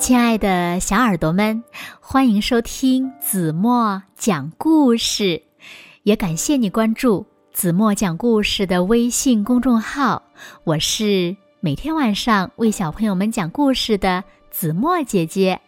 [0.00, 1.62] 亲爱的小耳朵们，
[2.00, 5.40] 欢迎收听子墨讲故事，
[6.04, 10.22] 也感谢你关注子墨讲故事的微信公众号。
[10.64, 15.60] 我是每天晚上为小朋友们讲故事的子墨姐姐。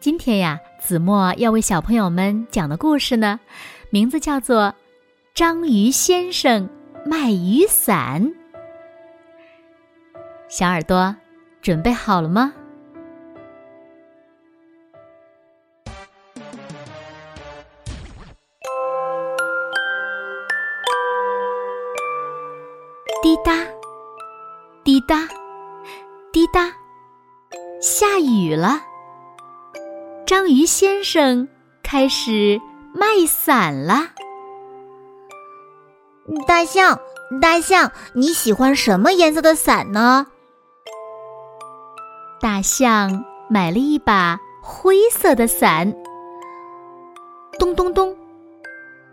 [0.00, 3.38] 今天呀，子墨要为小朋友们讲的故事呢，
[3.90, 4.62] 名字叫做
[5.34, 6.66] 《章鱼先生
[7.04, 8.24] 卖雨伞》。
[10.48, 11.14] 小耳朵，
[11.60, 12.54] 准备好了吗？
[26.42, 26.72] 滴答，
[27.80, 28.80] 下雨了。
[30.26, 31.46] 章鱼先生
[31.84, 32.60] 开始
[32.92, 34.08] 卖伞了。
[36.44, 36.98] 大象，
[37.40, 40.26] 大象，你喜欢什么颜色的伞呢？
[42.40, 45.94] 大象买了一把灰色的伞。
[47.56, 48.16] 咚咚咚，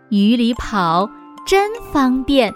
[0.08, 1.08] 雨里跑
[1.46, 2.52] 真方便。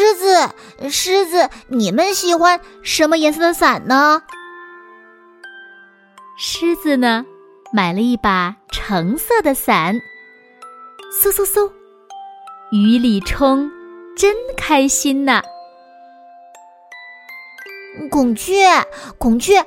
[0.00, 0.48] 狮子，
[0.88, 4.22] 狮子，你们喜欢什么颜色的伞呢？
[6.38, 7.26] 狮子呢，
[7.70, 9.96] 买了一把橙色的伞。
[11.22, 11.70] 嗖嗖嗖，
[12.72, 13.70] 雨里冲，
[14.16, 15.42] 真开心呐！
[18.10, 18.54] 孔雀，
[19.18, 19.66] 孔雀，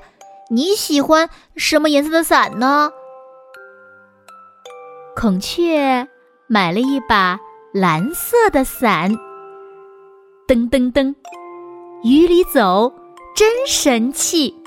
[0.50, 2.92] 你喜欢什么颜色的伞呢？
[5.16, 6.08] 孔雀
[6.48, 7.40] 买了一把
[7.72, 9.12] 蓝色的伞。
[10.46, 11.16] 噔噔噔，
[12.04, 12.92] 雨里走
[13.34, 14.62] 真神气。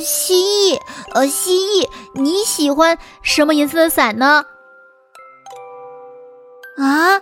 [0.00, 0.34] 蜥
[0.74, 0.80] 蜴，
[1.12, 4.44] 呃，蜥蜴，你喜欢什么颜色的伞呢？
[6.78, 7.20] 啊，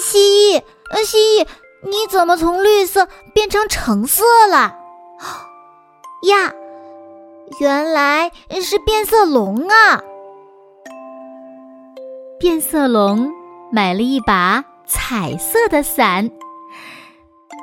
[0.00, 0.18] 蜥
[0.56, 1.46] 蜴，呃，蜥蜴，
[1.82, 4.78] 你怎么从绿色变成橙色了？
[6.28, 6.54] 呀，
[7.60, 8.30] 原来
[8.62, 10.00] 是变色龙啊！
[12.40, 13.30] 变色龙
[13.70, 14.64] 买了一把。
[14.92, 16.30] 彩色的伞，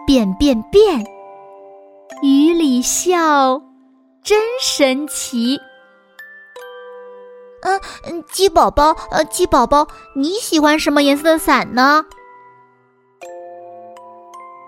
[0.07, 1.05] 变变变，
[2.23, 3.61] 雨里笑，
[4.23, 5.61] 真神奇。
[7.61, 12.03] 嗯，鸡宝宝，呃，鸡宝宝，你喜欢什么颜色的伞呢？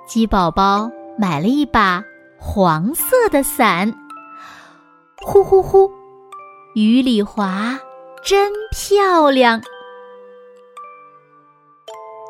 [0.07, 2.03] 鸡宝宝买了一把
[2.37, 3.91] 黄色的伞，
[5.25, 5.91] 呼呼呼，
[6.75, 7.79] 雨里滑，
[8.23, 9.61] 真漂亮。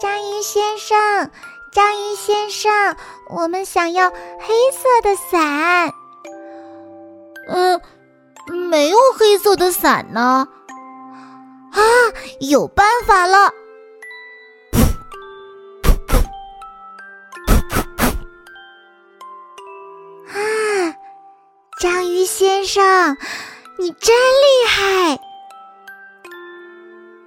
[0.02, 1.30] 章鱼先生，
[1.72, 2.96] 章鱼先生，
[3.30, 5.94] 我们想要黑色的伞。
[7.48, 7.80] 嗯，
[8.68, 10.48] 没有黑色的伞呢。
[11.72, 11.80] 啊，
[12.40, 13.54] 有办法了！
[20.30, 20.98] 啊，
[21.80, 23.16] 章鱼先生，
[23.78, 25.20] 你真厉害！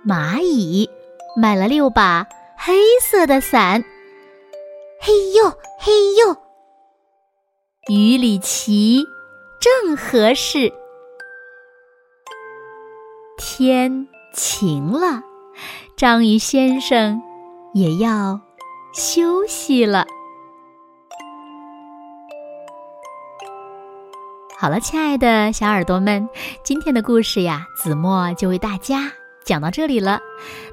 [0.05, 0.91] 蚂蚁
[1.37, 2.27] 买了六把。
[2.67, 3.85] 黑色的伞，
[4.99, 6.35] 嘿呦嘿呦，
[7.91, 9.05] 雨里骑
[9.61, 10.73] 正合适。
[13.37, 15.23] 天晴了，
[15.95, 17.21] 章鱼先生
[17.75, 18.41] 也要
[18.95, 20.07] 休息了。
[24.57, 26.27] 好了，亲爱的小耳朵们，
[26.65, 29.13] 今天的故事呀，子墨就为大家。
[29.45, 30.21] 讲到这里了，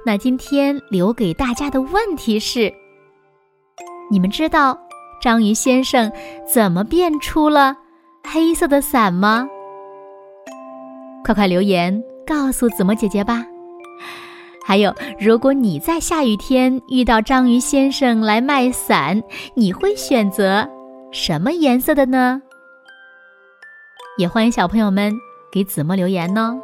[0.05, 2.73] 那今天留给大家的问题是：
[4.09, 4.77] 你们知道
[5.21, 6.11] 章鱼先生
[6.51, 7.75] 怎么变出了
[8.23, 9.47] 黑色的伞吗？
[11.23, 13.45] 快快留言告诉子墨姐姐吧。
[14.63, 19.21] 还有，如果你在下雨天遇到章鱼先生来卖伞，
[19.53, 20.67] 你会选择
[21.11, 22.41] 什么颜色的呢？
[24.17, 25.13] 也欢迎小朋友们
[25.51, 26.57] 给子墨留言哦。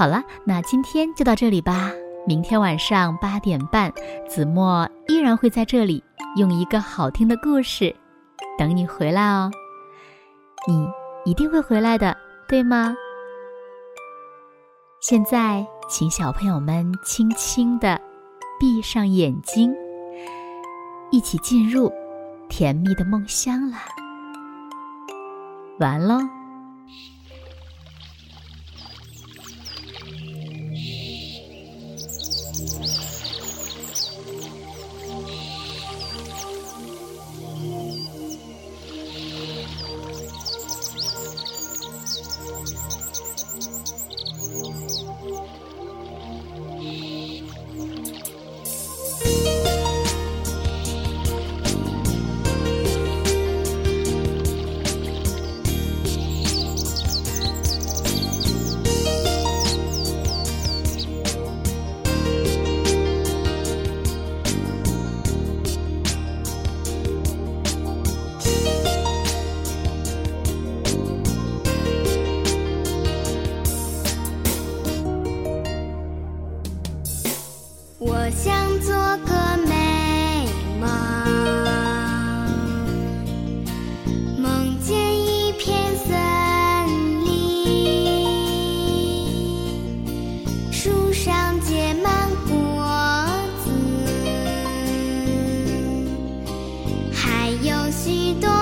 [0.00, 1.90] 好了，那今天就到这里吧。
[2.26, 3.92] 明天晚上八点半，
[4.26, 6.02] 子墨依然会在这里
[6.36, 7.94] 用一个好听的故事
[8.58, 9.50] 等你回来哦。
[10.66, 10.88] 你
[11.26, 12.16] 一定会回来的，
[12.48, 12.96] 对吗？
[15.02, 18.00] 现在，请小朋友们轻轻的
[18.58, 19.70] 闭上眼睛，
[21.10, 21.92] 一起进入
[22.48, 23.76] 甜蜜的梦乡了。
[25.78, 26.20] 完喽。
[98.00, 98.59] しと